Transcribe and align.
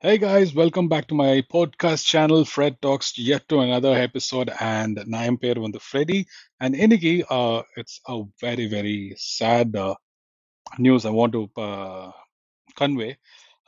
Hey 0.00 0.18
guys, 0.18 0.54
welcome 0.54 0.88
back 0.88 1.06
to 1.08 1.14
my 1.14 1.42
podcast 1.52 2.04
channel, 2.04 2.44
Fred 2.44 2.80
Talks, 2.80 3.18
yet 3.18 3.48
to 3.48 3.60
another 3.60 3.92
episode. 4.06 4.50
And 4.60 4.98
நான் 5.12 5.26
என் 5.28 5.38
பேர் 5.38 5.58
வந்து 5.58 5.78
Freddy. 5.88 6.18
And 6.56 6.76
இன்னைக்கு 6.76 7.12
uh, 7.28 7.62
it's 7.80 7.96
a 8.14 8.16
very, 8.44 8.66
very 8.76 9.14
sad 9.16 9.68
uh, 9.76 9.94
news 10.86 11.04
I 11.10 11.14
want 11.20 11.32
to 11.38 11.42
uh, 11.66 12.10
convey. 12.82 13.10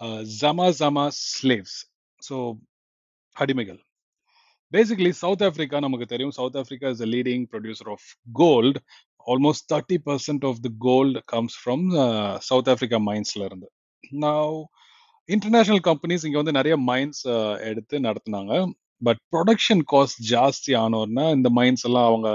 Uh, 0.00 0.20
Zama 0.40 0.66
Zama 0.80 1.04
slaves. 1.12 1.74
So, 2.28 2.36
அடிமைகள். 3.40 3.80
Basically, 4.70 5.12
South 5.24 5.42
Africa, 5.50 5.80
நமக்கு 5.80 6.06
தெரியும், 6.06 6.36
South 6.40 6.56
Africa 6.62 6.88
is 6.88 6.98
the 6.98 7.10
leading 7.16 7.44
producer 7.54 7.88
of 7.96 8.00
gold. 8.32 8.78
Almost 9.32 9.62
30% 9.74 10.44
of 10.52 10.56
the 10.62 10.74
gold 10.88 11.16
comes 11.26 11.54
from 11.64 11.80
uh, 12.06 12.34
South 12.50 12.68
Africa 12.68 12.98
mines 13.10 13.32
ல 13.34 13.44
இருந்து. 13.44 13.70
Now, 14.28 14.68
international 15.29 15.83
companies 15.89 16.25
இங்கே 16.27 16.39
வந்து 16.41 16.57
நிறைய 16.57 16.75
mines 16.87 17.21
எடுத்து 17.69 17.95
நடத்தினாங்க. 18.07 18.53
பட் 19.01 19.19
ப்ரொடக்ஷன் 19.33 19.83
காஸ்ட் 19.91 20.19
ஜாஸ்தி 20.31 20.71
ஆனோர்னா 20.81 21.25
இந்த 21.37 21.49
மைன்ஸ் 21.57 21.85
எல்லாம் 21.87 22.07
அவங்க 22.11 22.29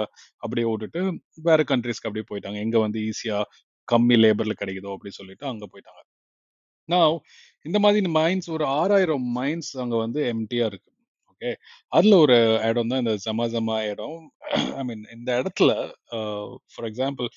அப்படியே 0.44 0.66
விட்டுட்டு 0.70 1.00
வேற 1.48 1.62
கண்ட்ரீஸ்க்கு 1.72 2.08
அப்படியே 2.08 2.26
போயிட்டாங்க. 2.30 2.58
எங்க 2.66 2.78
வந்து 2.86 3.00
ஈஸியாக 3.10 3.44
கம்மி 3.88 4.16
லேபர்ல 4.24 4.54
கிடைக்குதோ 4.62 4.94
அப்படி 4.96 5.12
சொல்லிட்டு 5.20 5.46
அங்கே 5.52 5.68
போயிட்டாங்க. 5.72 6.02
நான் 6.88 7.14
இந்த 7.64 7.78
மாதிரி 7.84 8.06
மைன்ஸ் 8.18 8.48
ஒரு 8.56 8.64
ஆறாயிரம் 8.80 9.26
மைன்ஸ் 9.38 9.70
அங்கே 9.84 9.98
வந்து 10.04 10.20
எம்டியா 10.34 10.66
இருக்கு. 10.72 10.90
ஓகே. 11.38 11.50
அதுல 11.92 12.14
ஒரு 12.18 12.36
இடம் 12.68 12.88
தான் 12.90 13.02
இந்த 13.02 13.12
ஜமா 13.24 13.44
ஜமா 13.52 13.76
இடம். 13.90 14.16
ஐ 14.78 14.82
மீன் 14.82 15.04
இந்த 15.12 15.30
இடத்துல 15.40 15.70
ஃபார் 16.72 16.86
எக்ஸாம்பிள் 16.90 17.28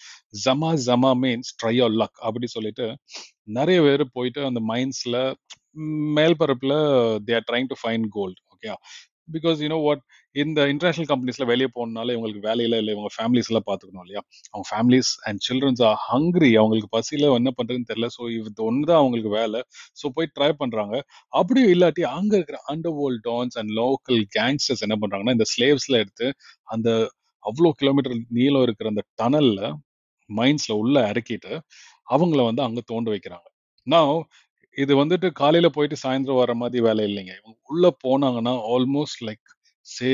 ஜமா 0.41 0.69
ஜமா 0.87 1.11
மீன்ஸ் 1.23 1.51
ட்ரை 1.59 1.75
ஆர் 1.85 1.95
லக் 2.01 2.17
அப்படி 2.29 2.47
சொல்லிட்டு 2.55 2.87
நிறைய 3.57 3.79
பேர் 3.81 4.03
போயிட்டு 4.13 4.41
அந்த 4.45 4.61
மைன்ஸ்ல 4.71 5.17
மேல்பரப்புல 6.17 6.73
they 7.27 7.35
are 7.39 7.47
trying 7.49 7.69
to 7.69 7.77
find 7.83 8.07
gold 8.17 8.39
okay 8.53 8.71
because 9.33 9.57
you know 9.65 9.77
what 9.85 10.01
இந்த 10.35 10.59
இன்டர்நேஷனல் 10.71 11.09
கம்பெனிஸ்ல 11.11 11.45
வெளியே 11.49 11.69
போகணுனால 11.75 12.13
இவங்களுக்கு 12.15 12.43
வேலையில 12.47 12.79
இல்லை 12.81 12.93
இவங்க 12.95 13.11
ஃபேமிலிஸ் 13.15 13.49
எல்லாம் 13.51 13.67
பார்த்துக்கணும் 13.69 14.05
இல்லையா? 14.05 14.21
அவங்க 14.53 14.65
families 14.71 15.11
and 15.27 15.41
childrens 15.47 15.81
are 15.89 15.97
hungry 16.07 16.51
அவங்களுக்கு 16.61 16.91
பசியில 16.97 17.31
என்ன 17.39 17.53
பண்றதுன்னு 17.59 17.89
தெரியல. 17.91 18.09
ஸோ 18.17 18.21
இது 18.37 18.63
ஒன்று 18.69 18.89
தான் 18.91 19.01
அவங்களுக்கு 19.01 19.31
வேலை. 19.37 19.61
ஸோ 20.01 20.07
போய் 20.17 20.33
ட்ரை 20.37 20.51
பண்றாங்க. 20.61 20.95
அப்படியும் 21.33 21.71
இல்லாட்டி 21.75 22.05
அங்க 22.15 22.33
இருக்கிற 22.39 22.59
under 22.73 22.95
world 22.99 23.25
dons 23.29 23.57
and 23.61 23.73
local 23.81 24.21
gangsters 24.37 24.85
என்ன 24.87 24.97
பண்றாங்கன்னா 25.03 25.37
இந்த 25.37 25.47
ஸ்லேவ்ஸ்ல 25.53 26.01
எடுத்து 26.03 26.27
அந்த 26.67 26.89
அவ்வளோ 27.43 27.69
கிலோமீட்டர் 27.79 28.15
நீளம் 28.39 28.65
இருக்கிற 28.67 28.87
அந்த 28.93 29.03
டனல்ல 29.19 29.61
மைன்ஸ்ல 30.29 30.73
உள்ள 30.81 30.97
இறக்கிட்டு 31.11 31.53
அவங்கள 32.07 32.41
வந்து 32.49 32.63
அங்க 32.67 32.81
தோண்ட 32.91 33.09
வைக்கிறாங்க. 33.13 33.47
நான் 33.87 34.13
இது 34.77 34.93
வந்துட்டு 35.01 35.27
காலையில 35.39 35.67
போயிட்டு 35.75 35.97
சாயந்தரம் 36.03 36.41
வர 36.41 36.51
மாதிரி 36.61 36.81
வேலை 36.87 37.03
இல்லைங்க. 37.09 37.33
இவங்க 37.39 37.57
உள்ள 37.71 37.85
போனாங்கன்னா 38.05 38.53
almost 38.73 39.21
like 39.27 39.45
say 39.87 40.09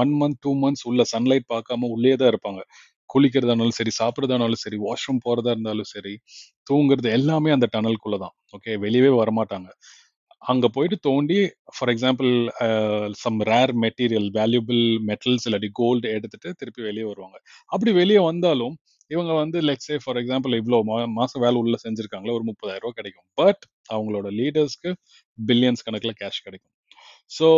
one 0.00 0.12
month 0.20 0.38
two 0.44 0.50
months 0.62 0.84
உள்ள 0.90 1.02
சன்லைட் 1.12 1.46
பார்க்காம 1.54 1.88
உள்ளே 1.94 2.14
தான் 2.20 2.30
இருப்பாங்க. 2.32 2.60
குளிக்கிறதா 3.10 3.52
இருந்தாலும் 3.52 3.78
சரி 3.80 3.92
சாப்பிட்றதா 4.00 4.34
இருந்தாலும் 4.34 4.62
சரி 4.64 4.78
வாஷ்ரூம் 4.86 5.22
போறதா 5.26 5.52
இருந்தாலும் 5.56 5.90
சரி 5.94 6.14
தூங்குறது 6.70 7.08
எல்லாமே 7.18 7.50
அந்த 7.56 7.66
டனலுக்குள்ள 7.74 8.16
தான். 8.24 8.34
ஓகே 8.56 8.72
வெளியவே 8.84 9.12
வரமாட்டாங்க. 9.20 9.68
அங்க 10.42 10.66
போயிட்டு 10.76 10.96
தோண்டி 11.06 11.38
for 11.76 11.90
example 11.94 12.30
some 13.22 13.38
rare 13.50 13.72
material 13.84 14.28
valuable 14.38 14.82
metals 15.10 15.46
இல்லாட்டி 15.48 15.70
கோல்டு 15.80 16.08
எடுத்துட்டு 16.18 16.50
திருப்பி 16.60 16.82
வெளியே 16.88 17.06
வருவாங்க. 17.10 17.36
அப்படி 17.70 17.92
வெளியே 18.00 18.22
வந்தாலும் 18.30 18.76
இவங்க 19.10 19.32
வந்து 19.42 19.58
லெட்ஸ் 19.68 19.88
சே 19.90 19.96
ஃபார் 20.04 20.18
எக்ஸாம்பிள் 20.22 20.54
இவ்வளோ 20.60 20.78
மா 20.88 20.96
மாசம் 21.18 21.42
வேலை 21.44 21.58
உள்ள 21.62 21.76
செஞ்சிருக்காங்களா 21.84 22.36
ஒரு 22.38 22.46
முப்பதாயிரம் 22.50 22.84
ரூபா 22.86 22.96
கிடைக்கும். 23.00 23.26
பட் 23.40 23.62
அவங்களோட 23.94 24.28
லீடர்ஸ்க்கு 24.40 24.90
பில்லியன்ஸ் 25.38 25.84
கணக்கில் 25.86 26.18
கேஷ் 26.22 26.44
கிடைக்கும். 26.46 26.74
So 27.38 27.48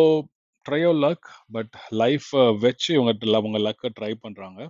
try your 0.67 0.92
luck 1.06 1.27
but 1.56 1.75
life 2.03 2.31
வச்சு 2.67 2.91
இவங்க 2.97 3.12
அவங்க 3.41 3.61
லக்கை 3.69 3.91
ட்ரை 3.98 4.12
பண்ணுறாங்க 4.27 4.61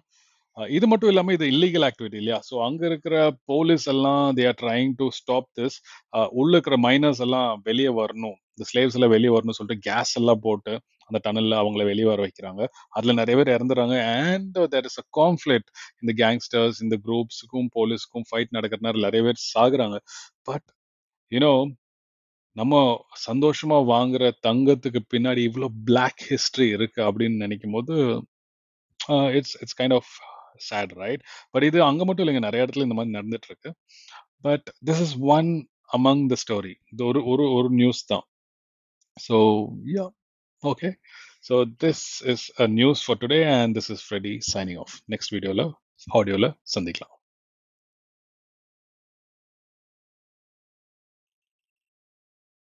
இது 0.57 0.87
மட்டும் 0.91 1.11
இல்லாமல் 1.13 1.35
இது 1.37 1.45
இல்லீகல் 1.53 1.85
ஆக்டிவிட்டி 1.87 2.19
இல்லையா? 2.21 2.39
ஸோ 2.49 2.55
அங்கே 2.67 2.85
இருக்கிற 2.91 3.17
போலீஸ் 3.51 3.85
எல்லாம் 3.93 4.25
they 4.39 4.45
are 4.51 4.59
trying 4.63 4.91
to 5.01 5.07
stop 5.19 5.49
this 5.59 5.77
உள்ள 6.41 6.53
இருக்கிற 6.57 6.77
மைனர்ஸ் 6.87 7.23
எல்லாம் 7.27 7.51
வெளியே 7.69 7.93
வரணும். 8.01 8.37
இந்த 8.55 8.65
ஸ்லேவ்ஸ் 8.71 8.97
எல்லாம் 8.99 9.15
வெளியே 9.15 9.33
வரணும்னு 9.35 9.59
சொல்லிட்டு 9.59 9.85
கேஸ் 9.89 10.13
எல்லாம் 10.21 10.43
போட்டு 10.47 10.73
அந்த 11.09 11.21
டனலில் 11.27 11.57
அவங்கள 11.61 11.85
வெளியே 11.91 12.09
வர 12.11 12.21
வைக்கிறாங்க. 12.27 12.63
அதில் 12.97 13.19
நிறைய 13.21 13.37
பேர் 13.39 13.55
இறந்துறாங்க 13.57 13.97
and 14.27 14.59
there 14.75 14.89
is 14.91 15.01
a 15.03 15.07
conflict 15.21 15.69
இந்த 16.03 16.13
கேங்ஸ்டர்ஸ் 16.23 16.81
இந்த 16.87 16.99
குரூப்ஸுக்கும் 17.07 17.71
போலீஸுக்கும் 17.79 18.27
ஃபைட் 18.31 18.55
நடக்கிறதுனால 18.59 19.05
நிறைய 19.09 19.23
பேர் 19.29 19.41
சாகுறாங்க. 19.55 19.99
பட் 20.51 20.69
யூனோ 21.33 21.53
நம்ம 22.57 22.75
சந்தோஷமா 23.27 23.77
வாங்குற 23.93 24.25
தங்கத்துக்கு 24.47 25.01
பின்னாடி 25.13 25.43
இவ்வளோ 25.49 25.69
பிளாக் 25.89 26.23
ஹிஸ்டரி 26.31 26.69
இருக்கு 26.77 27.01
அப்படின்னு 27.09 27.45
நினைக்கும் 27.45 27.77
போது 27.77 27.95
it's 29.39 29.57
it's 29.63 29.79
kind 29.81 29.97
of 29.99 30.11
sad 30.69 30.93
right 31.03 31.23
but 31.53 31.67
இது 31.69 31.79
அங்க 31.89 32.03
மட்டும் 32.07 32.25
இல்லைங்க. 32.25 32.43
நிறைய 32.47 32.65
இடத்துல 32.65 32.87
இந்த 32.87 32.97
மாதிரி 32.99 33.17
நடந்துட்டு 33.19 33.51
இருக்கு 33.51 33.71
but 34.47 34.67
this 34.89 35.03
is 35.07 35.15
one 35.37 35.51
among 35.99 36.25
the 36.33 36.37
story 36.45 36.75
இது 36.93 37.03
ஒரு 37.11 37.21
ஒரு 37.33 37.47
ஒரு 37.59 37.71
நியூஸ் 37.81 38.03
தான். 38.13 38.27
So 39.17 39.37
yeah 39.97 40.07
okay 40.63 40.91
so 41.49 41.55
this 41.85 42.05
is 42.33 42.47
a 42.65 42.67
news 42.81 43.03
for 43.07 43.21
today 43.23 43.41
and 43.57 43.75
this 43.79 43.91
is 43.97 44.05
Freddy 44.09 44.35
signing 44.53 44.81
off 44.85 44.97
next 45.15 45.35
வீடியோவில் 45.37 45.67
ஆடியோவில் 46.19 46.51
சந்திக்கலாம். 46.77 47.15